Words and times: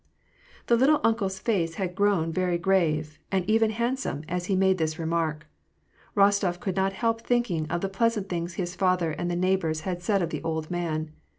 The 0.65 0.75
"little 0.77 0.99
uncle's" 1.03 1.37
face 1.37 1.75
had 1.75 1.93
grown 1.93 2.31
very 2.31 2.57
grave, 2.57 3.19
and 3.31 3.47
even 3.47 3.69
handsome, 3.69 4.23
as 4.27 4.45
he 4.45 4.55
made 4.55 4.79
this 4.79 4.97
remark. 4.97 5.45
Rostof 6.17 6.59
could 6.59 6.75
not 6.75 6.93
help 6.93 7.21
thinking 7.21 7.67
of 7.69 7.81
the 7.81 7.87
pleasant 7.87 8.27
things 8.27 8.55
his 8.55 8.73
father 8.73 9.11
and 9.11 9.29
the 9.29 9.35
neighbors 9.35 9.81
had 9.81 10.01
said 10.01 10.23
of 10.23 10.31
the 10.31 10.41
old 10.41 10.71
man. 10.71 11.11